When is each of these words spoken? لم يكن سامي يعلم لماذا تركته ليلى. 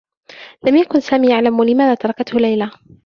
لم 0.63 0.77
يكن 0.77 0.99
سامي 0.99 1.29
يعلم 1.31 1.63
لماذا 1.63 1.93
تركته 1.95 2.37
ليلى. 2.39 2.71